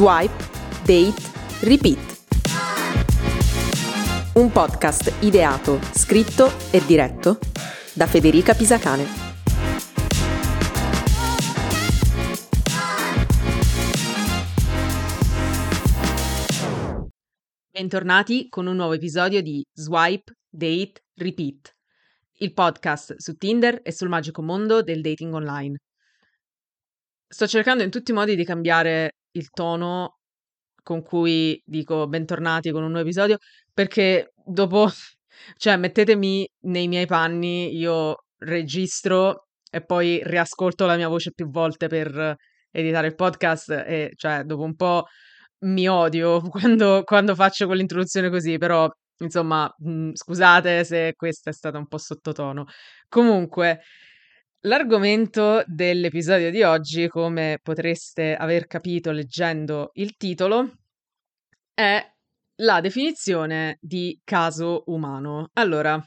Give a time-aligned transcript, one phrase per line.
[0.00, 0.32] Swipe,
[0.86, 1.20] Date,
[1.60, 1.98] Repeat.
[4.36, 7.38] Un podcast ideato, scritto e diretto
[7.92, 9.04] da Federica Pisacane.
[17.70, 21.76] Bentornati con un nuovo episodio di Swipe, Date, Repeat,
[22.38, 25.76] il podcast su Tinder e sul magico mondo del dating online.
[27.28, 30.18] Sto cercando in tutti i modi di cambiare il tono
[30.82, 33.38] con cui dico bentornati con un nuovo episodio,
[33.72, 34.88] perché dopo,
[35.56, 41.86] cioè mettetemi nei miei panni, io registro e poi riascolto la mia voce più volte
[41.88, 42.34] per
[42.72, 45.06] editare il podcast e cioè dopo un po'
[45.60, 51.52] mi odio quando, quando faccio quell'introduzione così, però insomma, mh, mhmm, scusate se questa è
[51.52, 52.64] stata un po' sottotono.
[53.08, 53.80] Comunque,
[54.64, 60.74] L'argomento dell'episodio di oggi, come potreste aver capito leggendo il titolo,
[61.72, 61.98] è
[62.56, 65.48] la definizione di caso umano.
[65.54, 65.98] Allora,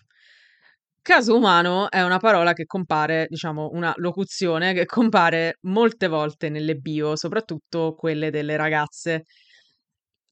[1.01, 6.75] caso umano è una parola che compare, diciamo, una locuzione che compare molte volte nelle
[6.75, 9.23] bio, soprattutto quelle delle ragazze.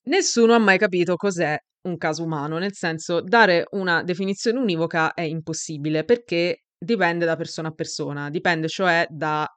[0.04, 5.22] Nessuno ha mai capito cos'è un caso umano, nel senso dare una definizione univoca è
[5.22, 9.48] impossibile perché dipende da persona a persona, dipende cioè da,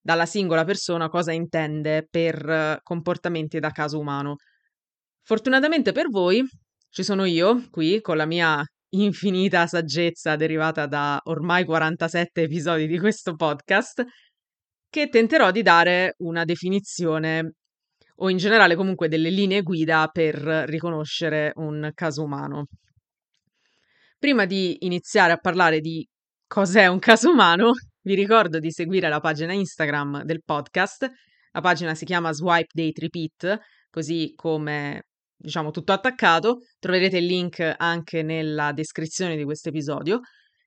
[0.00, 4.36] dalla singola persona cosa intende per comportamenti da caso umano.
[5.22, 6.46] Fortunatamente per voi
[6.90, 12.98] ci sono io qui con la mia infinita saggezza derivata da ormai 47 episodi di
[12.98, 14.04] questo podcast
[14.90, 17.54] che tenterò di dare una definizione
[18.16, 22.66] o in generale comunque delle linee guida per riconoscere un caso umano.
[24.18, 26.06] Prima di iniziare a parlare di
[26.54, 31.10] cos'è un caso umano, vi ricordo di seguire la pagina Instagram del podcast.
[31.50, 33.58] La pagina si chiama Swipe Date Repeat,
[33.90, 35.06] così come
[35.36, 36.58] diciamo tutto attaccato.
[36.78, 40.20] Troverete il link anche nella descrizione di questo episodio.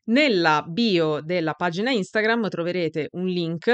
[0.07, 3.73] Nella bio della pagina Instagram troverete un link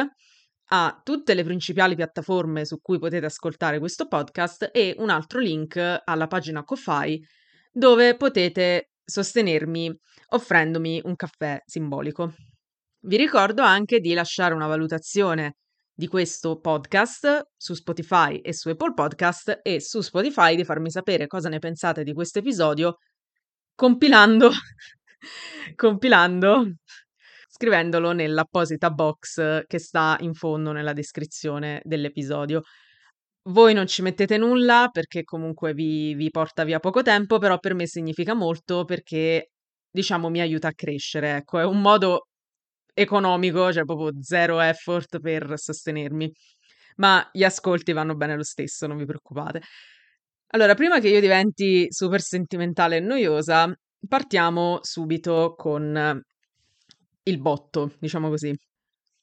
[0.67, 6.01] a tutte le principali piattaforme su cui potete ascoltare questo podcast e un altro link
[6.03, 7.19] alla pagina Ko-Fi
[7.71, 9.91] dove potete sostenermi
[10.29, 12.33] offrendomi un caffè simbolico.
[13.05, 15.57] Vi ricordo anche di lasciare una valutazione
[15.93, 21.27] di questo podcast su Spotify e su Apple Podcast e su Spotify di farmi sapere
[21.27, 22.97] cosa ne pensate di questo episodio
[23.75, 24.49] compilando
[25.75, 26.73] compilando
[27.47, 32.63] scrivendolo nell'apposita box che sta in fondo nella descrizione dell'episodio.
[33.47, 37.73] Voi non ci mettete nulla perché comunque vi, vi porta via poco tempo, però per
[37.73, 39.51] me significa molto perché,
[39.89, 41.35] diciamo, mi aiuta a crescere.
[41.37, 42.27] Ecco, è un modo
[42.93, 46.31] economico, cioè proprio zero effort per sostenermi.
[46.97, 49.61] Ma gli ascolti vanno bene lo stesso, non vi preoccupate.
[50.53, 53.73] Allora, prima che io diventi super sentimentale e noiosa,
[54.07, 56.21] partiamo subito con
[57.23, 58.53] il botto, diciamo così.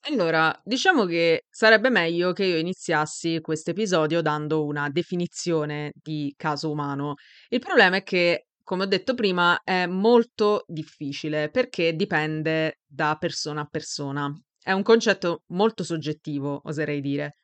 [0.05, 6.71] Allora, diciamo che sarebbe meglio che io iniziassi questo episodio dando una definizione di caso
[6.71, 7.15] umano.
[7.49, 13.61] Il problema è che, come ho detto prima, è molto difficile perché dipende da persona
[13.61, 14.31] a persona.
[14.59, 17.35] È un concetto molto soggettivo, oserei dire.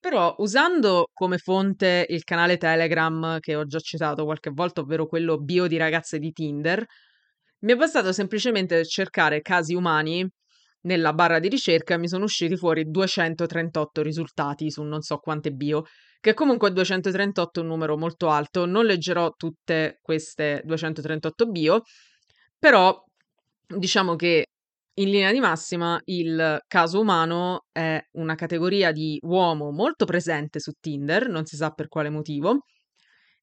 [0.00, 5.38] Però usando come fonte il canale Telegram che ho già citato qualche volta, ovvero quello
[5.38, 6.84] bio di ragazze di Tinder,
[7.60, 10.28] mi è bastato semplicemente cercare casi umani
[10.86, 15.84] nella barra di ricerca mi sono usciti fuori 238 risultati su non so quante bio,
[16.20, 18.66] che comunque 238 è un numero molto alto.
[18.66, 21.82] Non leggerò tutte queste 238 bio,
[22.58, 22.98] però
[23.66, 24.46] diciamo che
[24.98, 30.72] in linea di massima il caso umano è una categoria di uomo molto presente su
[30.80, 32.60] Tinder, non si sa per quale motivo.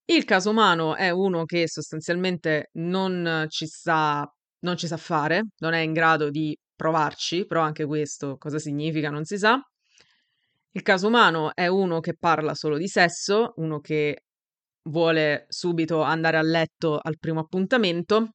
[0.06, 4.25] Il caso umano è uno che sostanzialmente non ci sa,
[4.60, 9.09] non ci sa fare, non è in grado di provarci, però anche questo cosa significa
[9.09, 9.57] non si sa.
[10.71, 14.24] Il caso umano è uno che parla solo di sesso, uno che
[14.89, 18.31] vuole subito andare a letto al primo appuntamento,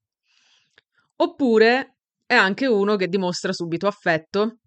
[1.17, 4.61] oppure è anche uno che dimostra subito affetto,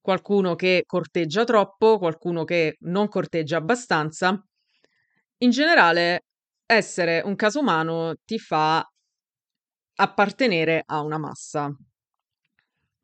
[0.00, 4.44] qualcuno che corteggia troppo, qualcuno che non corteggia abbastanza.
[5.38, 6.24] In generale,
[6.66, 8.84] essere un caso umano ti fa
[9.98, 11.70] appartenere a una massa.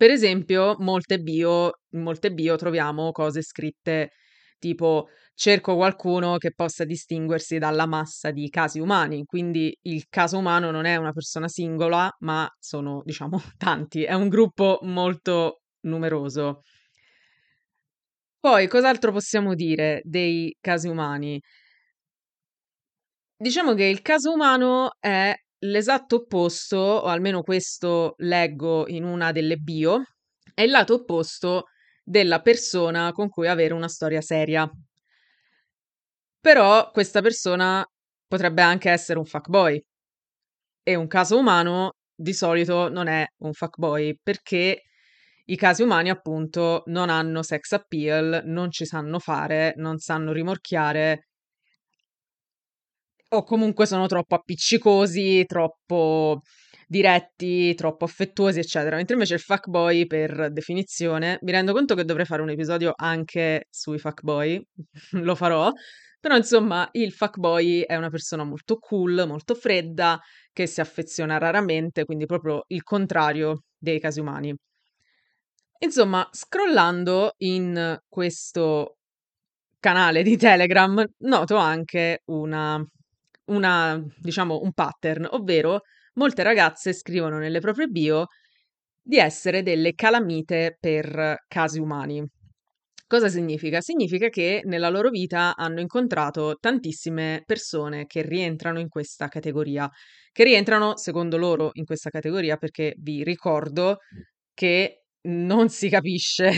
[0.02, 4.10] Per esempio, molte bio, in molte bio troviamo cose scritte
[4.58, 10.72] tipo cerco qualcuno che possa distinguersi dalla massa di casi umani, quindi il caso umano
[10.72, 16.62] non è una persona singola, ma sono, diciamo, tanti, è un gruppo molto numeroso.
[18.40, 21.40] Poi, cos'altro possiamo dire dei casi umani?
[23.37, 25.32] Diciamo che il caso umano è
[25.64, 30.02] l'esatto opposto, o almeno questo leggo in una delle bio,
[30.54, 31.64] è il lato opposto
[32.02, 34.68] della persona con cui avere una storia seria.
[36.40, 37.84] Però questa persona
[38.26, 39.80] potrebbe anche essere un fuckboy.
[40.84, 44.82] E un caso umano di solito non è un fuckboy perché
[45.46, 51.28] i casi umani appunto non hanno sex appeal, non ci sanno fare, non sanno rimorchiare
[53.34, 56.40] o comunque sono troppo appiccicosi, troppo
[56.87, 58.96] diretti, troppo affettuosi, eccetera.
[58.96, 63.67] Mentre invece il fuckboy, per definizione, mi rendo conto che dovrei fare un episodio anche
[63.70, 64.62] sui fuckboy,
[65.23, 65.70] lo farò,
[66.20, 70.20] però insomma il fuckboy è una persona molto cool, molto fredda,
[70.52, 74.55] che si affeziona raramente, quindi proprio il contrario dei casi umani.
[75.79, 78.99] Insomma, scrollando in questo
[79.81, 82.81] canale di Telegram, noto anche una
[83.46, 85.82] una diciamo un pattern, ovvero
[86.14, 88.26] molte ragazze scrivono nelle proprie bio
[89.02, 92.24] di essere delle calamite per casi umani.
[93.06, 93.80] Cosa significa?
[93.82, 99.88] Significa che nella loro vita hanno incontrato tantissime persone che rientrano in questa categoria,
[100.32, 103.98] che rientrano secondo loro in questa categoria perché vi ricordo
[104.54, 106.50] che non si capisce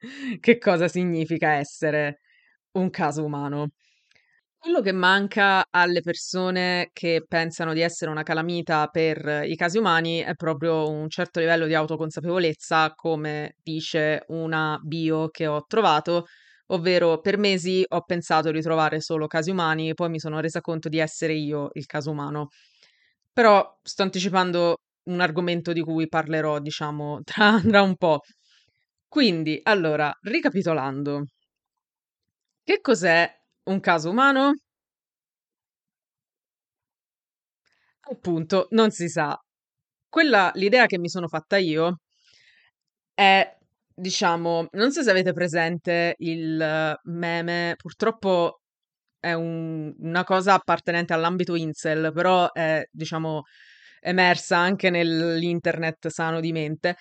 [0.40, 2.20] che cosa significa essere
[2.72, 3.70] un caso umano.
[4.66, 10.18] Quello che manca alle persone che pensano di essere una calamita per i casi umani
[10.18, 16.24] è proprio un certo livello di autoconsapevolezza, come dice una bio che ho trovato,
[16.70, 20.88] ovvero per mesi ho pensato di trovare solo casi umani, poi mi sono resa conto
[20.88, 22.48] di essere io il caso umano.
[23.32, 28.18] Però sto anticipando un argomento di cui parlerò, diciamo, tra, tra un po'.
[29.08, 31.24] Quindi, allora, ricapitolando,
[32.64, 33.28] che cos'è
[33.66, 34.54] un caso umano?
[38.10, 39.38] Appunto, non si sa.
[40.08, 41.98] Quella l'idea che mi sono fatta io
[43.14, 43.56] è,
[43.94, 48.60] diciamo, non so se avete presente il meme, purtroppo
[49.18, 53.42] è un- una cosa appartenente all'ambito incel, però è, diciamo,
[54.00, 56.96] emersa anche nell'internet sano di mente.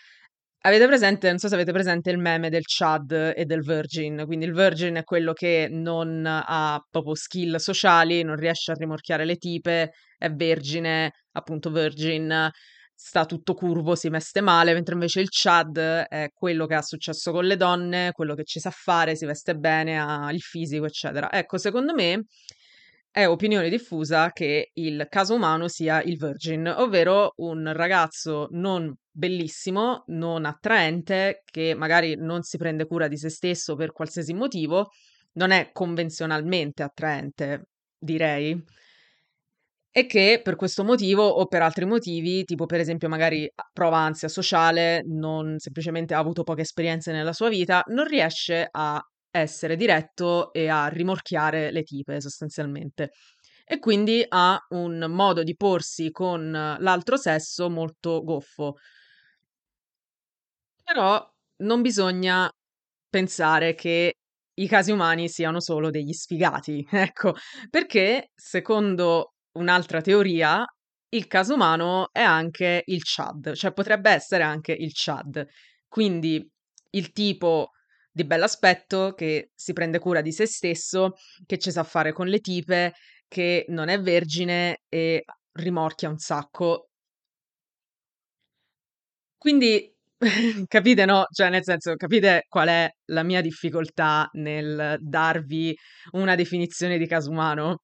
[0.66, 4.46] Avete presente, non so se avete presente il meme del Chad e del Virgin, quindi
[4.46, 9.36] il Virgin è quello che non ha proprio skill sociali, non riesce a rimorchiare le
[9.36, 12.50] tipe, è vergine, appunto Virgin,
[12.96, 17.32] sta tutto curvo, si veste male, mentre invece il Chad è quello che ha successo
[17.32, 21.32] con le donne, quello che ci sa fare, si veste bene, ha il fisico, eccetera.
[21.32, 22.26] Ecco, secondo me
[23.12, 30.04] è opinione diffusa che il caso umano sia il Virgin, ovvero un ragazzo non bellissimo,
[30.08, 34.90] non attraente, che magari non si prende cura di se stesso per qualsiasi motivo,
[35.34, 38.62] non è convenzionalmente attraente, direi,
[39.98, 44.28] e che per questo motivo o per altri motivi, tipo per esempio magari prova ansia
[44.28, 49.02] sociale, non semplicemente ha avuto poche esperienze nella sua vita, non riesce a
[49.32, 53.12] essere diretto e a rimorchiare le tipe sostanzialmente.
[53.66, 58.76] E quindi ha un modo di porsi con l'altro sesso molto goffo.
[60.86, 61.28] Però
[61.64, 62.50] non bisogna
[63.10, 64.14] pensare che
[64.58, 67.34] i casi umani siano solo degli sfigati, ecco,
[67.70, 70.64] perché secondo un'altra teoria
[71.10, 75.46] il caso umano è anche il Chad, cioè potrebbe essere anche il Chad.
[75.88, 76.48] Quindi
[76.92, 77.72] il tipo
[78.12, 81.14] di bell'aspetto, che si prende cura di se stesso,
[81.46, 82.94] che ci sa fare con le tipe,
[83.28, 86.90] che non è vergine e rimorchia un sacco.
[89.38, 89.95] Quindi
[90.68, 91.26] capite, no?
[91.32, 95.76] Cioè, nel senso, capite qual è la mia difficoltà nel darvi
[96.12, 97.80] una definizione di caso umano?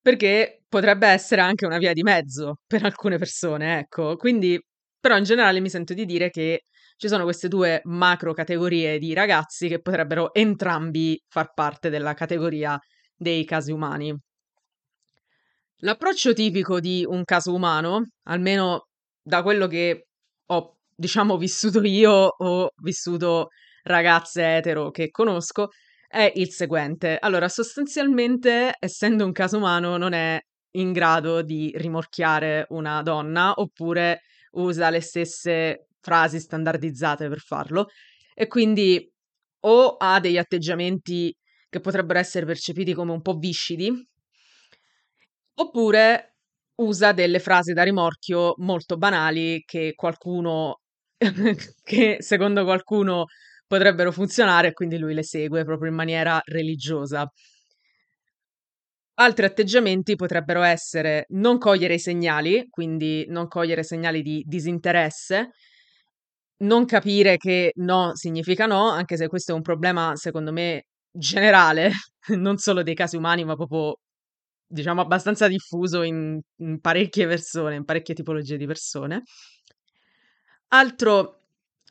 [0.00, 4.16] Perché potrebbe essere anche una via di mezzo per alcune persone, ecco.
[4.16, 4.58] Quindi,
[4.98, 6.64] però in generale mi sento di dire che
[6.96, 12.78] ci sono queste due macro categorie di ragazzi che potrebbero entrambi far parte della categoria
[13.16, 14.14] dei casi umani.
[15.82, 18.88] L'approccio tipico di un caso umano, almeno
[19.22, 20.06] da quello che
[20.46, 23.48] ho, diciamo, vissuto io o vissuto
[23.84, 25.68] ragazze etero che conosco,
[26.06, 27.16] è il seguente.
[27.18, 30.38] Allora, sostanzialmente, essendo un caso umano, non è
[30.72, 34.20] in grado di rimorchiare una donna oppure
[34.52, 37.88] usa le stesse frasi standardizzate per farlo
[38.34, 39.10] e quindi
[39.60, 41.34] o ha degli atteggiamenti
[41.68, 43.90] che potrebbero essere percepiti come un po' viscidi,
[45.54, 46.36] oppure
[46.76, 50.79] usa delle frasi da rimorchio molto banali che qualcuno,
[51.82, 53.26] che secondo qualcuno
[53.66, 57.30] potrebbero funzionare e quindi lui le segue proprio in maniera religiosa.
[59.20, 65.50] Altri atteggiamenti potrebbero essere non cogliere i segnali, quindi non cogliere segnali di disinteresse,
[66.62, 71.90] non capire che no significa no, anche se questo è un problema secondo me generale,
[72.36, 73.96] non solo dei casi umani, ma proprio
[74.66, 79.22] diciamo abbastanza diffuso in, in parecchie persone, in parecchie tipologie di persone.
[80.72, 81.38] Altro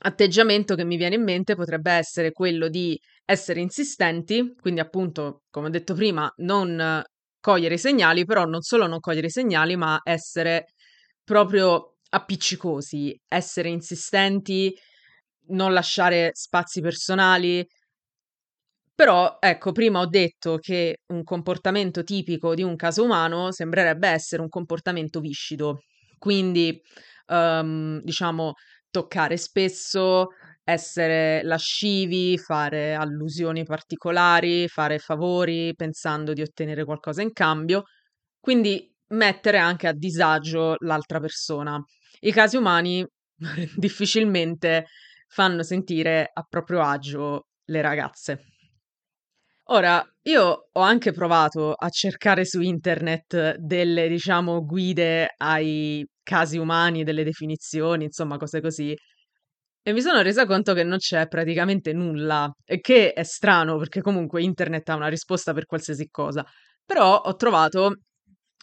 [0.02, 5.68] atteggiamento che mi viene in mente potrebbe essere quello di essere insistenti, quindi appunto, come
[5.68, 7.04] ho detto prima, non
[7.42, 10.68] cogliere i segnali, però non solo non cogliere i segnali, ma essere
[11.26, 14.74] proprio appiccicosi, essere insistenti,
[15.50, 17.66] non lasciare spazi personali.
[18.96, 24.42] Però, ecco, prima ho detto che un comportamento tipico di un caso umano sembrerebbe essere
[24.42, 25.84] un comportamento viscido,
[26.18, 26.82] quindi,
[27.30, 28.54] um, diciamo,
[28.90, 30.28] toccare spesso,
[30.64, 37.84] essere lascivi, fare allusioni particolari, fare favori pensando di ottenere qualcosa in cambio,
[38.40, 41.82] quindi mettere anche a disagio l'altra persona.
[42.22, 43.06] I casi umani
[43.76, 44.88] difficilmente
[45.28, 48.44] fanno sentire a proprio agio le ragazze.
[49.72, 57.04] Ora, io ho anche provato a cercare su internet delle, diciamo, guide ai casi umani,
[57.04, 58.96] delle definizioni, insomma, cose così,
[59.82, 64.02] e mi sono resa conto che non c'è praticamente nulla, e che è strano perché
[64.02, 66.46] comunque internet ha una risposta per qualsiasi cosa.
[66.86, 68.02] Però ho trovato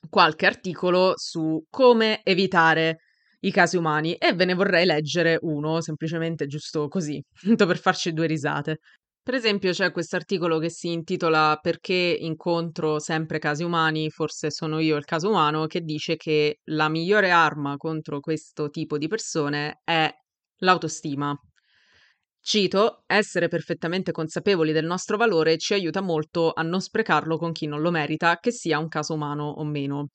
[0.09, 2.99] qualche articolo su come evitare
[3.41, 8.13] i casi umani e ve ne vorrei leggere uno, semplicemente giusto così, tanto per farci
[8.13, 8.79] due risate.
[9.27, 14.79] Per esempio, c'è questo articolo che si intitola Perché incontro sempre casi umani, forse sono
[14.79, 19.81] io il caso umano, che dice che la migliore arma contro questo tipo di persone
[19.83, 20.09] è
[20.59, 21.37] L'autostima.
[22.39, 27.67] Cito, essere perfettamente consapevoli del nostro valore ci aiuta molto a non sprecarlo con chi
[27.67, 30.11] non lo merita, che sia un caso umano o meno.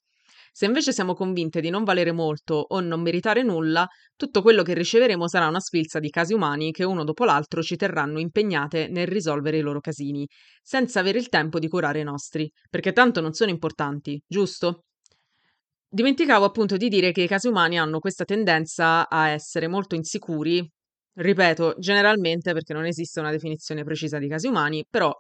[0.54, 4.74] Se invece siamo convinte di non valere molto o non meritare nulla, tutto quello che
[4.74, 9.08] riceveremo sarà una sfilza di casi umani che uno dopo l'altro ci terranno impegnate nel
[9.08, 10.28] risolvere i loro casini,
[10.62, 14.84] senza avere il tempo di curare i nostri, perché tanto non sono importanti, giusto?
[15.88, 20.70] Dimenticavo appunto di dire che i casi umani hanno questa tendenza a essere molto insicuri,
[21.14, 25.14] ripeto, generalmente perché non esiste una definizione precisa di casi umani, però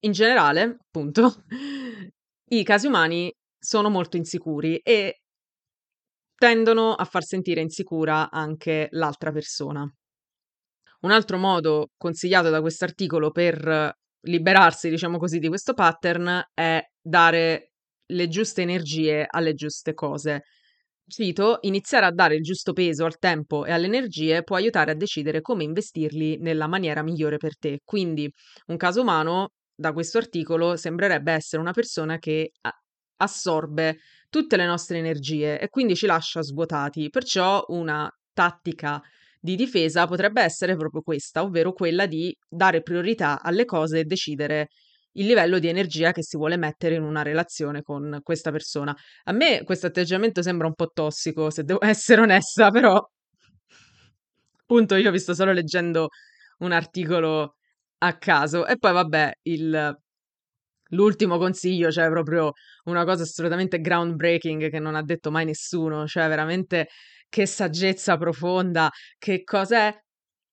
[0.00, 1.44] in generale, appunto,
[2.50, 5.20] i casi umani sono molto insicuri e
[6.38, 9.90] tendono a far sentire insicura anche l'altra persona.
[11.00, 16.82] Un altro modo consigliato da questo articolo per liberarsi, diciamo così, di questo pattern è
[17.00, 17.72] dare
[18.06, 20.42] le giuste energie alle giuste cose.
[21.08, 24.94] Cito, iniziare a dare il giusto peso al tempo e alle energie può aiutare a
[24.94, 27.80] decidere come investirli nella maniera migliore per te.
[27.84, 28.30] Quindi,
[28.66, 32.52] un caso umano, da questo articolo, sembrerebbe essere una persona che
[33.16, 37.08] assorbe tutte le nostre energie e quindi ci lascia svuotati.
[37.08, 39.00] Perciò una tattica
[39.40, 44.68] di difesa potrebbe essere proprio questa, ovvero quella di dare priorità alle cose e decidere
[45.12, 48.94] il livello di energia che si vuole mettere in una relazione con questa persona.
[49.24, 53.00] A me questo atteggiamento sembra un po' tossico, se devo essere onesta, però
[54.60, 56.08] appunto io vi sto solo leggendo
[56.58, 57.56] un articolo
[57.98, 59.96] a caso e poi vabbè, il
[60.90, 62.52] L'ultimo consiglio, cioè proprio
[62.84, 66.88] una cosa assolutamente groundbreaking che non ha detto mai nessuno, cioè veramente
[67.28, 69.92] che saggezza profonda, che cos'è?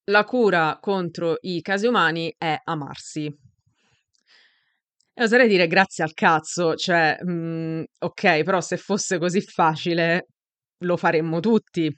[0.05, 3.33] La cura contro i casi umani è amarsi.
[5.15, 10.27] E oserei dire grazie al cazzo, cioè, mhmm, okay, però se fosse così facile
[10.79, 11.95] lo faremmo tutti.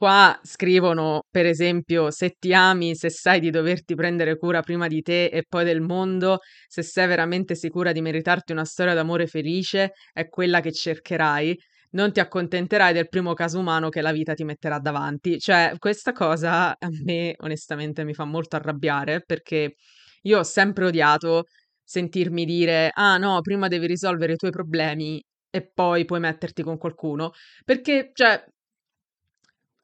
[0.00, 5.02] Qua scrivono, per esempio, se ti ami, se sai di doverti prendere cura prima di
[5.02, 9.92] te e poi del mondo, se sei veramente sicura di meritarti una storia d'amore felice,
[10.12, 11.56] è quella che cercherai.
[11.90, 15.38] Non ti accontenterai del primo caso umano che la vita ti metterà davanti.
[15.38, 19.76] Cioè, questa cosa a me onestamente mi fa molto arrabbiare perché
[20.22, 21.44] io ho sempre odiato
[21.84, 26.78] sentirmi dire: "Ah no, prima devi risolvere i tuoi problemi e poi puoi metterti con
[26.78, 27.30] qualcuno",
[27.64, 28.44] perché cioè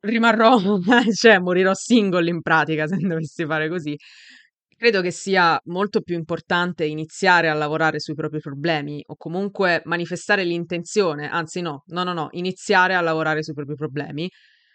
[0.00, 0.58] rimarrò
[1.14, 3.96] cioè morirò single in pratica se dovessi fare così.
[4.76, 10.42] Credo che sia molto più importante iniziare a lavorare sui propri problemi o comunque manifestare
[10.42, 14.26] l'intenzione, anzi no, no, no, no, iniziare a lavorare sui propri problemi,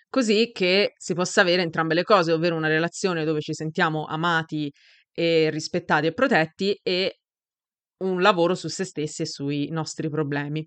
[0.10, 4.72] così che si possa avere entrambe le cose, ovvero una relazione dove ci sentiamo amati
[5.12, 7.20] e rispettati e protetti e
[8.04, 10.64] un lavoro su se stessi e sui nostri problemi.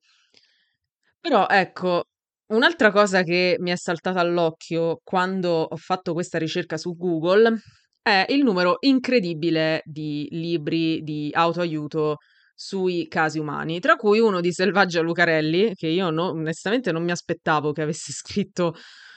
[1.20, 2.04] Però ecco,
[2.50, 7.60] Un'altra cosa che mi è saltata all'occhio quando ho fatto questa ricerca su Google
[8.00, 12.16] è il numero incredibile di libri di autoaiuto
[12.54, 17.10] sui casi umani, tra cui uno di Selvaggia Lucarelli, che io no- onestamente non mi
[17.10, 18.74] aspettavo che avesse scritto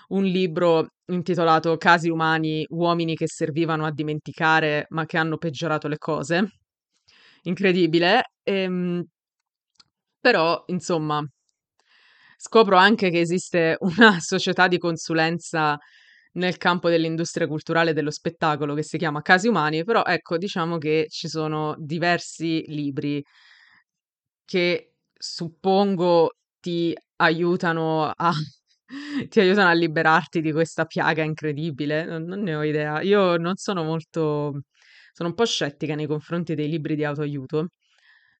[0.09, 5.97] un libro intitolato Casi umani, uomini che servivano a dimenticare ma che hanno peggiorato le
[5.97, 6.49] cose.
[7.43, 8.23] Incredibile.
[8.43, 9.03] Ehm,
[10.19, 11.23] però, insomma,
[12.41, 15.77] scopro anche che esiste una società di consulenza
[16.33, 20.77] nel campo dell'industria culturale e dello spettacolo che si chiama Casi Umani, però ecco, diciamo
[20.77, 23.23] che ci sono diversi libri
[24.45, 28.31] che suppongo ti aiutano a
[29.29, 32.05] ti aiutano a liberarti di questa piaga incredibile.
[32.05, 33.01] Non, non ne ho idea.
[33.01, 34.61] Io non sono molto
[35.13, 37.67] sono un po' scettica nei confronti dei libri di autoaiuto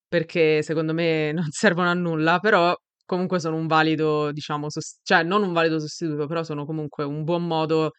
[0.07, 2.75] perché secondo me non servono a nulla, però
[3.11, 7.25] comunque sono un valido, diciamo, sos- cioè non un valido sostituto, però sono comunque un
[7.25, 7.91] buon modo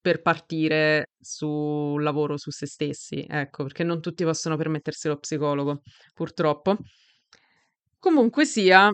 [0.00, 5.82] per partire sul lavoro su se stessi, ecco, perché non tutti possono permettersi lo psicologo,
[6.14, 6.76] purtroppo.
[7.98, 8.88] Comunque sia,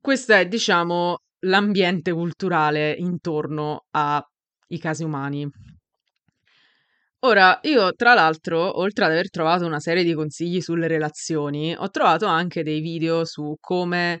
[0.00, 5.50] questo è, diciamo, l'ambiente culturale intorno ai casi umani.
[7.22, 11.90] Ora, io tra l'altro, oltre ad aver trovato una serie di consigli sulle relazioni, ho
[11.90, 14.20] trovato anche dei video su come,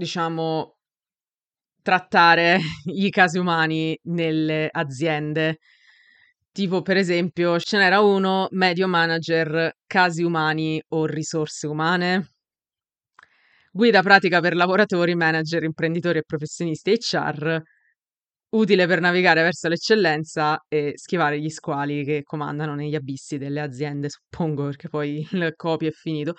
[0.00, 0.78] diciamo,
[1.82, 5.58] trattare i casi umani nelle aziende.
[6.52, 12.32] Tipo, per esempio, ce n'era uno, medio manager, casi umani o risorse umane.
[13.72, 17.62] Guida pratica per lavoratori, manager, imprenditori e professionisti HR
[18.50, 24.08] utile per navigare verso l'eccellenza e schivare gli squali che comandano negli abissi delle aziende,
[24.10, 26.34] suppongo, perché poi il copy è finito.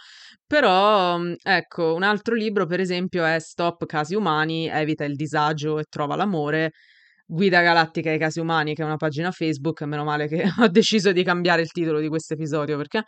[0.45, 5.79] Però, mm, ecco, un altro libro, per esempio, è Stop casi umani, evita il disagio
[5.79, 6.71] e trova l'amore.
[7.25, 11.11] Guida Galattica ai casi umani, che è una pagina Facebook, meno male che ho deciso
[11.13, 13.03] di cambiare il titolo di questo episodio, perché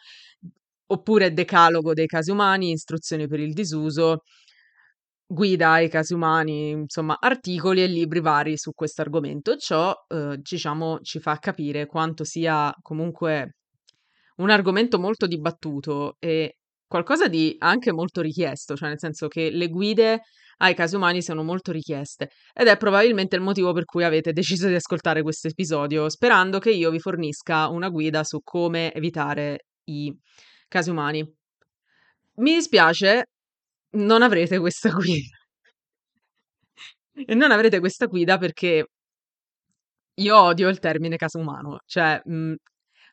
[0.88, 4.24] oppure Decalogo dei casi umani, istruzioni per il disuso,
[5.26, 9.56] guida ai casi umani, insomma, articoli e libri vari su questo argomento.
[9.56, 13.56] Ciò, eh, diciamo, ci fa capire quanto sia comunque
[14.38, 16.58] un argomento molto dibattuto e
[16.88, 20.22] qualcosa di anche molto richiesto, cioè nel senso che le guide
[20.58, 24.68] ai casi umani siano molto richieste ed è probabilmente il motivo per cui avete deciso
[24.68, 30.16] di ascoltare questo episodio, sperando che io vi fornisca una guida su come evitare i
[30.68, 31.22] casi umani.
[32.36, 33.26] Mi dispiace,
[33.94, 35.38] non avrete questa guida.
[37.16, 38.86] E non avrete questa guida perché
[40.16, 42.54] io odio il termine caso umano, cioè mh,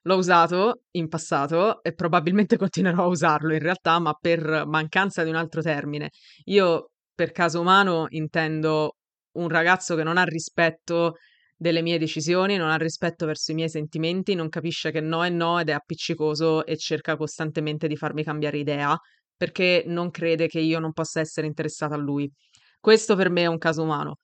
[0.02, 5.30] l'ho usato in passato e probabilmente continuerò a usarlo in realtà, ma per mancanza di
[5.30, 6.10] un altro termine.
[6.44, 8.96] Io per caso umano intendo
[9.32, 11.16] un ragazzo che non ha rispetto
[11.56, 15.28] delle mie decisioni, non ha rispetto verso i miei sentimenti, non capisce che no è
[15.28, 18.98] no ed è appiccicoso e cerca costantemente di farmi cambiare idea
[19.40, 22.30] perché non crede che io non possa essere interessata a lui.
[22.78, 24.16] Questo per me è un caso umano.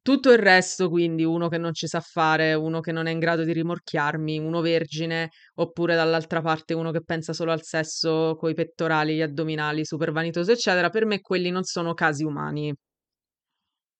[0.00, 3.18] Tutto il resto, quindi uno che non ci sa fare, uno che non è in
[3.18, 8.54] grado di rimorchiarmi, uno vergine, oppure dall'altra parte uno che pensa solo al sesso, coi
[8.54, 12.72] pettorali, gli addominali, super vanitoso, eccetera, per me quelli non sono casi umani.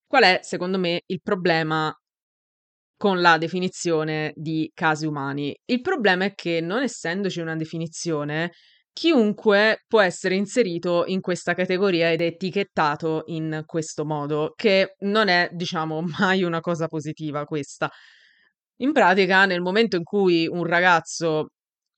[0.06, 1.94] Qual è, secondo me, il problema
[2.96, 5.54] con la definizione di casi umani?
[5.66, 8.52] Il problema è che non essendoci una definizione,
[8.94, 15.48] Chiunque può essere inserito in questa categoria ed etichettato in questo modo, che non è,
[15.52, 17.90] diciamo, mai una cosa positiva questa.
[18.80, 21.48] In pratica, nel momento in cui un ragazzo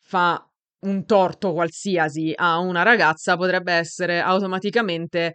[0.00, 0.40] fa
[0.80, 5.35] un torto qualsiasi a una ragazza, potrebbe essere automaticamente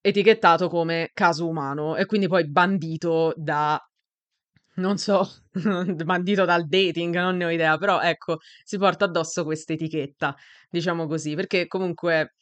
[0.00, 3.80] etichettato come caso umano e quindi poi bandito da
[4.76, 5.28] non so,
[6.04, 10.34] bandito dal dating, non ne ho idea, però ecco, si porta addosso questa etichetta,
[10.70, 12.34] diciamo così, perché comunque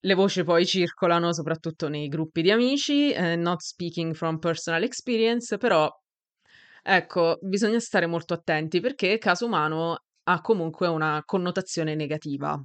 [0.00, 5.58] le voci poi circolano soprattutto nei gruppi di amici, eh, not speaking from personal experience,
[5.58, 5.90] però
[6.82, 12.60] ecco, bisogna stare molto attenti perché caso umano ha comunque una connotazione negativa.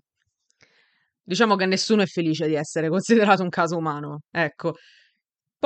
[1.27, 4.75] Diciamo che nessuno è felice di essere considerato un caso umano, ecco.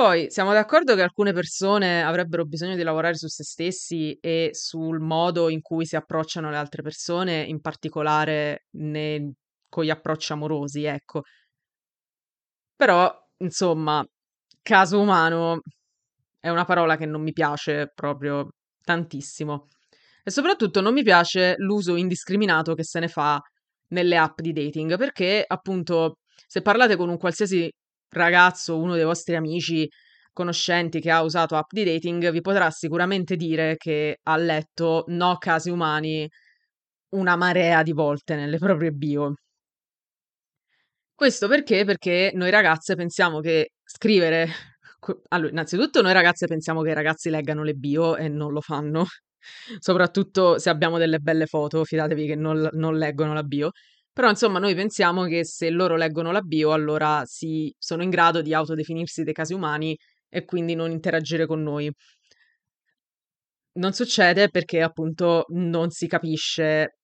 [0.00, 4.98] Poi siamo d'accordo che alcune persone avrebbero bisogno di lavorare su se stessi e sul
[4.98, 9.34] modo in cui si approcciano le altre persone, in particolare ne-
[9.68, 11.20] con gli approcci amorosi, ecco.
[12.76, 14.04] Però, insomma,
[14.62, 15.60] caso umano
[16.38, 18.48] è una parola che non mi piace proprio
[18.82, 19.68] tantissimo.
[20.24, 23.40] E soprattutto non mi piace l'uso indiscriminato che se ne fa
[23.88, 27.70] nelle app di dating, perché appunto se parlate con un qualsiasi
[28.10, 29.88] ragazzo, uno dei vostri amici,
[30.32, 35.36] conoscenti che ha usato app di dating, vi potrà sicuramente dire che ha letto no
[35.38, 36.28] casi umani
[37.10, 39.34] una marea di volte nelle proprie bio.
[41.14, 41.84] Questo perché?
[41.84, 44.48] Perché noi ragazze pensiamo che scrivere
[45.28, 49.04] allora, innanzitutto noi ragazze pensiamo che i ragazzi leggano le bio e non lo fanno,
[49.78, 53.70] soprattutto se abbiamo delle belle foto, fidatevi che non, non leggono la bio.
[54.12, 58.42] Però insomma noi pensiamo che se loro leggono la bio allora si sono in grado
[58.42, 59.96] di autodefinirsi dei casi umani
[60.28, 61.90] e quindi non interagire con noi.
[63.72, 66.96] Non succede perché appunto non si capisce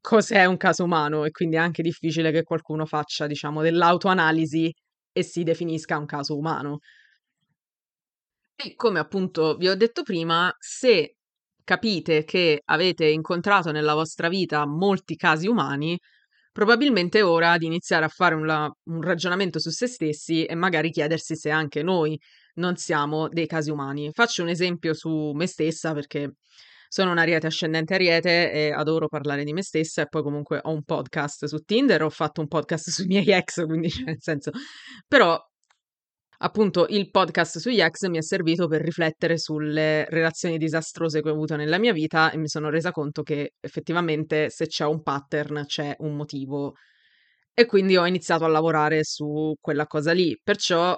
[0.00, 4.72] cos'è un caso umano e quindi è anche difficile che qualcuno faccia, diciamo, dell'autoanalisi
[5.12, 6.80] e si definisca un caso umano.
[8.56, 11.16] E come appunto vi ho detto prima, se
[11.64, 15.98] capite che avete incontrato nella vostra vita molti casi umani,
[16.54, 20.54] probabilmente è ora di iniziare a fare un, la- un ragionamento su se stessi e
[20.54, 22.16] magari chiedersi se anche noi
[22.54, 24.12] non siamo dei casi umani.
[24.12, 26.36] Faccio un esempio su me stessa perché
[26.88, 30.70] sono un ariete ascendente ariete e adoro parlare di me stessa e poi comunque ho
[30.70, 34.52] un podcast su Tinder, ho fatto un podcast sui miei ex, quindi cioè, nel senso...
[35.08, 35.36] Però
[36.44, 41.32] appunto il podcast sugli ex mi è servito per riflettere sulle relazioni disastrose che ho
[41.32, 45.64] avuto nella mia vita e mi sono resa conto che effettivamente se c'è un pattern
[45.66, 46.74] c'è un motivo
[47.54, 50.38] e quindi ho iniziato a lavorare su quella cosa lì.
[50.42, 50.96] Perciò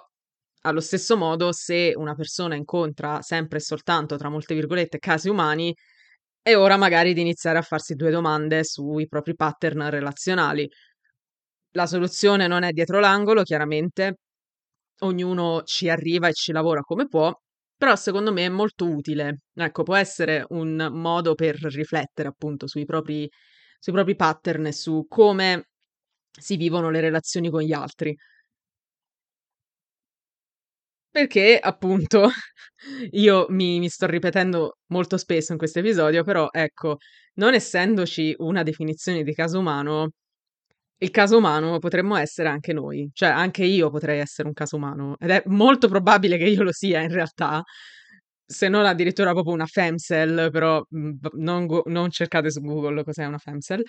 [0.62, 5.72] allo stesso modo, se una persona incontra sempre e soltanto, tra molte virgolette, casi umani,
[6.42, 10.68] è ora magari di iniziare a farsi due domande sui propri pattern relazionali.
[11.72, 14.16] La soluzione non è dietro l'angolo, chiaramente,
[15.00, 17.32] ognuno ci arriva e ci lavora come può,
[17.76, 19.40] però secondo me è molto utile.
[19.54, 23.28] Ecco, può essere un modo per riflettere appunto sui propri,
[23.78, 25.68] sui propri pattern e su come
[26.38, 28.14] si vivono le relazioni con gli altri.
[31.10, 32.28] Perché appunto
[33.12, 36.98] io mi, mi sto ripetendo molto spesso in questo episodio, però ecco,
[37.34, 40.10] non essendoci una definizione di caso umano,
[40.98, 45.16] il caso umano potremmo essere anche noi, cioè anche io potrei essere un caso umano
[45.18, 47.62] ed è molto probabile che io lo sia in realtà,
[48.44, 53.38] se non addirittura proprio una femcel, però mh, non, non cercate su Google cos'è una
[53.38, 53.82] femcel.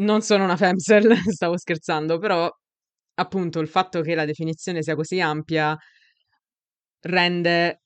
[0.00, 2.50] Non sono una femcel, stavo scherzando, però
[3.14, 5.76] appunto il fatto che la definizione sia così ampia
[7.02, 7.82] rende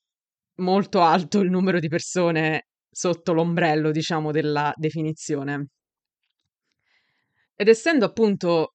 [0.57, 5.69] molto alto il numero di persone sotto l'ombrello, diciamo, della definizione.
[7.57, 8.75] Ed essendo appunto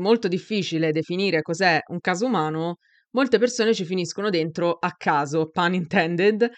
[0.00, 2.76] molto difficile definire cos'è un caso umano,
[3.12, 6.48] molte persone ci finiscono dentro a caso, pun intended,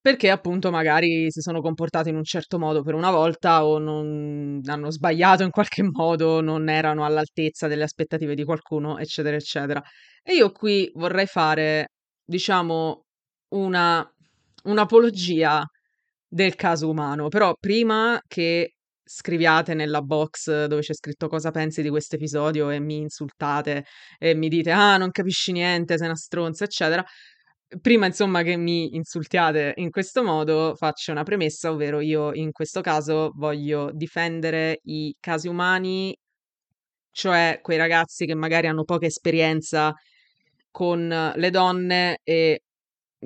[0.00, 4.60] perché appunto magari si sono comportate in un certo modo per una volta o non
[4.66, 9.82] hanno sbagliato in qualche modo, non erano all'altezza delle aspettative di qualcuno, eccetera, eccetera.
[10.22, 11.88] E io qui vorrei fare,
[12.24, 13.04] diciamo,
[13.54, 14.08] una
[14.64, 15.64] un'apologia
[16.28, 18.75] del caso umano, però prima che
[19.08, 23.84] scriviate nella box dove c'è scritto cosa pensi di questo episodio e mi insultate
[24.18, 27.04] e mi dite ah non capisci niente, sei una stronza, eccetera.
[27.80, 32.80] Prima insomma che mi insultiate in questo modo faccio una premessa, ovvero io in questo
[32.80, 36.16] caso voglio difendere i casi umani,
[37.10, 39.92] cioè quei ragazzi che magari hanno poca esperienza
[40.70, 42.60] con le donne e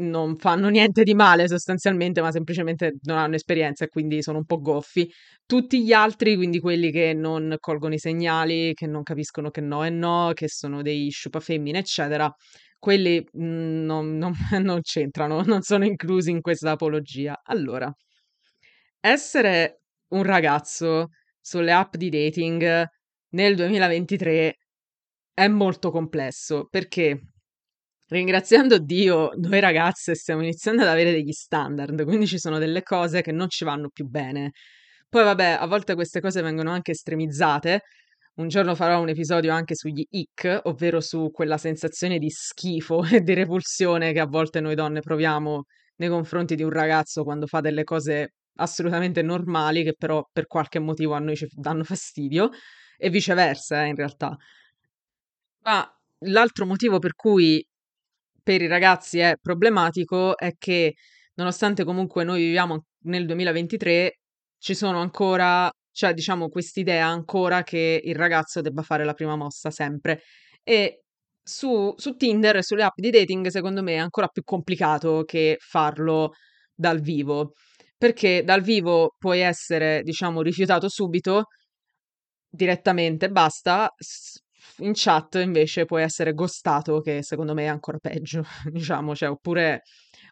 [0.00, 4.44] non fanno niente di male sostanzialmente, ma semplicemente non hanno esperienza e quindi sono un
[4.44, 5.10] po' goffi.
[5.46, 9.84] Tutti gli altri, quindi quelli che non colgono i segnali, che non capiscono che no
[9.84, 12.32] è no, che sono dei sciupafemmine, eccetera,
[12.78, 14.32] quelli mm, non, non,
[14.62, 17.40] non c'entrano, non sono inclusi in questa apologia.
[17.44, 17.92] Allora,
[19.00, 21.08] essere un ragazzo
[21.40, 22.84] sulle app di dating
[23.30, 24.56] nel 2023
[25.32, 27.29] è molto complesso perché
[28.10, 33.22] ringraziando Dio, noi ragazze stiamo iniziando ad avere degli standard, quindi ci sono delle cose
[33.22, 34.52] che non ci vanno più bene.
[35.08, 37.82] Poi vabbè, a volte queste cose vengono anche estremizzate.
[38.36, 43.20] Un giorno farò un episodio anche sugli ick, ovvero su quella sensazione di schifo e
[43.20, 45.64] di repulsione che a volte noi donne proviamo
[45.96, 50.78] nei confronti di un ragazzo quando fa delle cose assolutamente normali che però per qualche
[50.78, 52.50] motivo a noi ci danno fastidio
[52.96, 54.36] e viceversa, eh, in realtà.
[55.62, 55.86] Ma
[56.20, 57.64] l'altro motivo per cui
[58.50, 60.94] per i ragazzi è problematico è che
[61.34, 64.18] nonostante comunque noi viviamo nel 2023,
[64.58, 69.70] ci sono ancora, cioè diciamo quest'idea ancora che il ragazzo debba fare la prima mossa
[69.70, 70.22] sempre.
[70.64, 71.04] E
[71.40, 75.56] su, su Tinder e sulle app di dating, secondo me, è ancora più complicato che
[75.60, 76.32] farlo
[76.74, 77.52] dal vivo.
[77.96, 81.44] Perché dal vivo puoi essere, diciamo, rifiutato subito,
[82.48, 83.88] direttamente, basta,
[84.80, 89.82] in chat invece puoi essere ghostato, che secondo me è ancora peggio, diciamo, cioè, oppure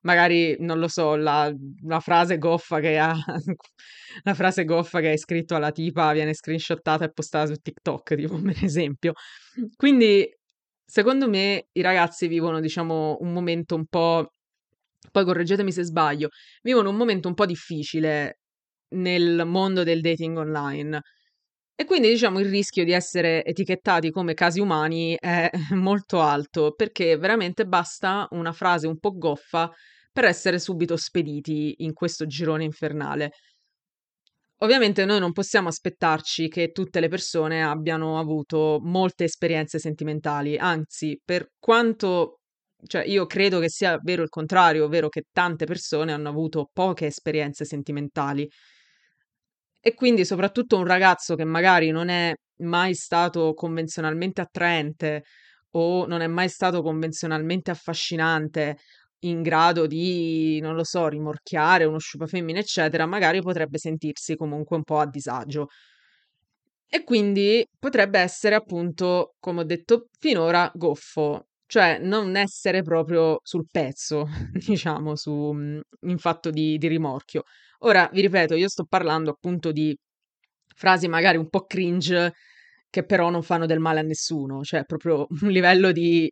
[0.02, 1.52] magari, non lo so, la,
[1.86, 3.14] la frase goffa che ha,
[4.22, 8.40] la frase goffa che hai scritto alla tipa viene screenshottata e postata su TikTok, tipo,
[8.42, 9.12] per esempio.
[9.76, 10.28] Quindi,
[10.84, 14.32] secondo me, i ragazzi vivono, diciamo, un momento un po',
[15.10, 16.28] poi correggetemi se sbaglio,
[16.62, 18.40] vivono un momento un po' difficile
[18.90, 21.00] nel mondo del dating online.
[21.80, 27.16] E quindi diciamo il rischio di essere etichettati come casi umani è molto alto, perché
[27.16, 29.70] veramente basta una frase un po' goffa
[30.10, 33.30] per essere subito spediti in questo girone infernale.
[34.62, 41.20] Ovviamente noi non possiamo aspettarci che tutte le persone abbiano avuto molte esperienze sentimentali, anzi,
[41.24, 42.40] per quanto
[42.86, 47.06] cioè io credo che sia vero il contrario, ovvero che tante persone hanno avuto poche
[47.06, 48.48] esperienze sentimentali.
[49.84, 55.22] E quindi soprattutto un ragazzo che magari non è mai stato convenzionalmente attraente
[55.72, 58.78] o non è mai stato convenzionalmente affascinante,
[59.22, 64.82] in grado di, non lo so, rimorchiare uno sciupafemmine, eccetera, magari potrebbe sentirsi comunque un
[64.84, 65.68] po' a disagio.
[66.90, 73.66] E quindi potrebbe essere appunto, come ho detto finora, goffo, cioè non essere proprio sul
[73.70, 75.52] pezzo, diciamo, su,
[76.02, 77.42] in fatto di, di rimorchio.
[77.80, 79.94] Ora, vi ripeto, io sto parlando appunto di
[80.74, 82.32] frasi magari un po' cringe
[82.90, 86.30] che però non fanno del male a nessuno, cioè proprio un livello di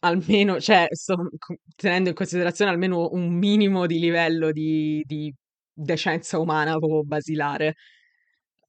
[0.00, 1.16] almeno, cioè sto
[1.76, 5.32] tenendo in considerazione almeno un minimo di livello di, di
[5.72, 7.74] decenza umana proprio basilare.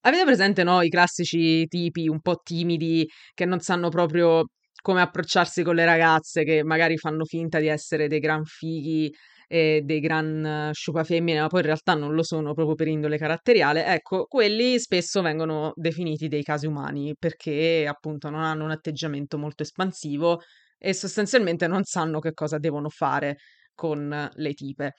[0.05, 4.43] Avete presente, no, i classici tipi un po' timidi che non sanno proprio
[4.83, 9.09] come approcciarsi con le ragazze, che magari fanno finta di essere dei gran fighi
[9.47, 13.85] e dei gran sciupafemmine, ma poi in realtà non lo sono proprio per indole caratteriale,
[13.85, 19.63] ecco, quelli spesso vengono definiti dei casi umani perché appunto non hanno un atteggiamento molto
[19.63, 20.41] espansivo
[20.77, 23.37] e sostanzialmente non sanno che cosa devono fare
[23.73, 24.93] con le tipe.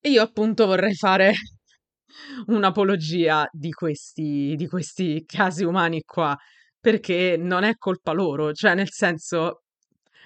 [0.00, 1.32] E io appunto vorrei fare
[2.46, 6.36] un'apologia di questi, di questi casi umani qua,
[6.80, 9.62] perché non è colpa loro, cioè nel senso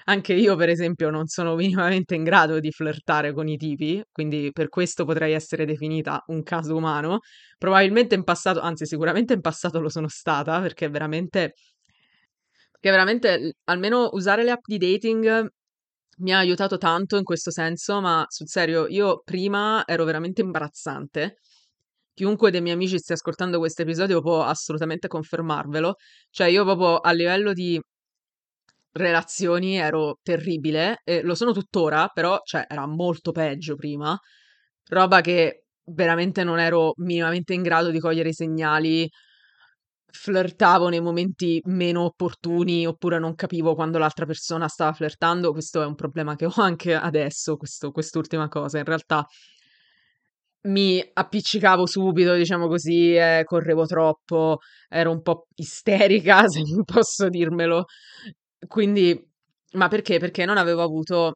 [0.05, 4.51] anche io, per esempio, non sono minimamente in grado di flirtare con i tipi, quindi
[4.53, 7.21] per questo potrei essere definita un caso umano.
[7.59, 11.55] Probabilmente in passato, anzi sicuramente in passato lo sono stata, perché veramente,
[12.71, 15.47] perché veramente almeno usare le app di dating
[16.19, 21.39] mi ha aiutato tanto in questo senso, ma sul serio, io prima ero veramente imbarazzante.
[22.15, 25.95] Chiunque dei miei amici stia ascoltando questo episodio può assolutamente confermarvelo.
[26.31, 27.81] Cioè, io proprio a livello di
[28.93, 34.19] relazioni ero terribile e lo sono tuttora, però cioè era molto peggio prima.
[34.89, 39.09] Roba che veramente non ero minimamente in grado di cogliere i segnali.
[40.15, 45.53] Flirtavo nei momenti meno opportuni oppure non capivo quando l'altra persona stava flirtando.
[45.53, 48.79] Questo è un problema che ho anche adesso, questo, quest'ultima cosa.
[48.79, 49.27] In realtà
[50.63, 57.85] mi appiccicavo subito, diciamo così, e correvo troppo, ero un po' isterica, se posso dirmelo.
[58.67, 59.19] Quindi,
[59.73, 60.19] ma perché?
[60.19, 61.35] Perché non avevo avuto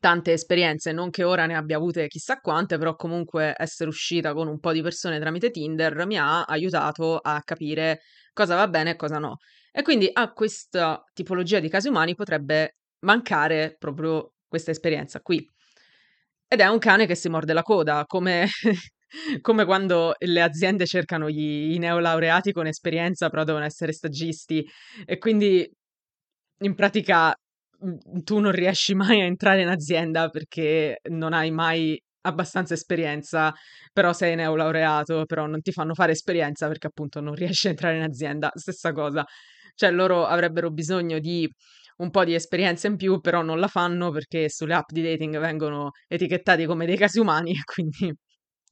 [0.00, 4.48] tante esperienze, non che ora ne abbia avute chissà quante, però comunque essere uscita con
[4.48, 8.00] un po' di persone tramite Tinder mi ha aiutato a capire
[8.32, 9.36] cosa va bene e cosa no.
[9.72, 15.46] E quindi a questa tipologia di casi umani potrebbe mancare proprio questa esperienza qui.
[16.52, 18.48] Ed è un cane che si morde la coda, come,
[19.40, 24.66] come quando le aziende cercano gli, i neolaureati con esperienza, però devono essere stagisti.
[25.04, 25.64] E quindi
[26.62, 27.32] in pratica
[28.24, 33.52] tu non riesci mai a entrare in azienda perché non hai mai abbastanza esperienza,
[33.92, 37.96] però sei neolaureato, però non ti fanno fare esperienza perché appunto non riesci a entrare
[37.96, 39.24] in azienda, stessa cosa.
[39.76, 41.48] Cioè loro avrebbero bisogno di
[42.00, 45.38] un po' di esperienza in più, però non la fanno perché sulle app di dating
[45.38, 48.14] vengono etichettati come dei casi umani e quindi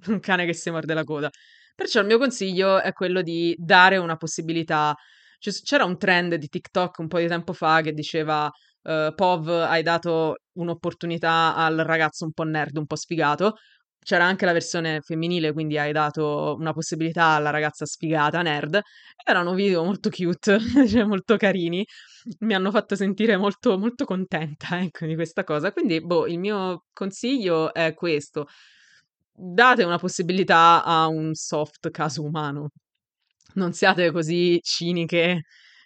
[0.06, 1.30] un cane che si morde la coda.
[1.74, 4.94] Perciò il mio consiglio è quello di dare una possibilità
[5.38, 9.82] c'era un trend di TikTok un po' di tempo fa che diceva uh, Pov, hai
[9.82, 13.54] dato un'opportunità al ragazzo un po' nerd, un po' sfigato.
[14.00, 18.80] C'era anche la versione femminile, quindi hai dato una possibilità alla ragazza sfigata, nerd.
[19.24, 20.58] Erano video molto cute,
[20.88, 21.84] cioè molto carini.
[22.40, 25.72] Mi hanno fatto sentire molto, molto contenta ecco, di questa cosa.
[25.72, 28.46] Quindi, boh, il mio consiglio è questo.
[29.32, 32.70] Date una possibilità a un soft caso umano
[33.54, 35.42] non siate così ciniche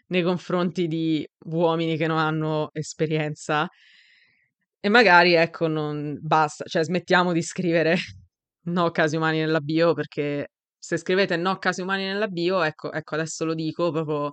[0.09, 3.69] nei confronti di uomini che non hanno esperienza
[4.85, 7.95] e magari ecco non basta, cioè smettiamo di scrivere
[8.67, 13.15] no casi umani nella bio perché se scrivete no casi umani nella bio, ecco, ecco
[13.15, 14.33] adesso lo dico proprio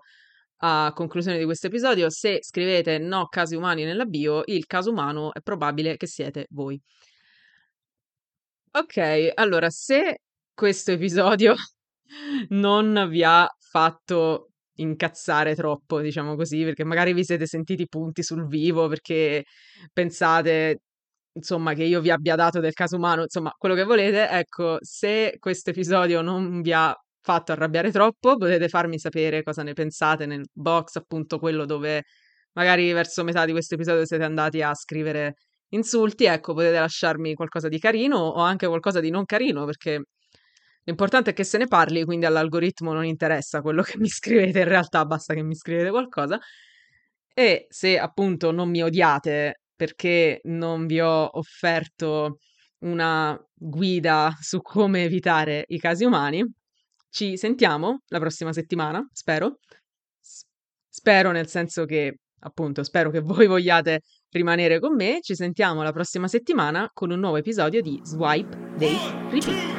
[0.62, 5.32] a conclusione di questo episodio, se scrivete no casi umani nella bio, il caso umano
[5.34, 6.82] è probabile che siete voi.
[8.72, 10.22] Ok, allora se
[10.54, 11.54] questo episodio
[12.50, 14.49] non vi ha fatto
[14.82, 19.44] incazzare troppo, diciamo così, perché magari vi siete sentiti punti sul vivo perché
[19.94, 20.82] pensate
[21.34, 25.36] insomma che io vi abbia dato del caso umano, insomma, quello che volete, ecco, se
[25.40, 30.46] questo episodio non vi ha fatto arrabbiare troppo, potete farmi sapere cosa ne pensate nel
[30.52, 32.04] box, appunto quello dove
[32.54, 35.36] magari verso metà di questo episodio siete andati a scrivere
[35.70, 40.02] insulti, ecco, potete lasciarmi qualcosa di carino o anche qualcosa di non carino, perché
[40.84, 44.68] l'importante è che se ne parli, quindi all'algoritmo non interessa quello che mi scrivete, in
[44.68, 46.40] realtà basta che mi scrivete qualcosa.
[47.34, 52.40] E se appunto non mi odiate perché non vi ho offerto
[52.80, 56.46] una guida su come evitare i casi umani,
[57.10, 59.60] ci sentiamo la prossima settimana, spero.
[60.90, 65.20] spero nel senso che, appunto, spero che voi vogliate rimanere con me.
[65.22, 69.79] Ci sentiamo la prossima settimana con un nuovo episodio di Swipe Date Repeat.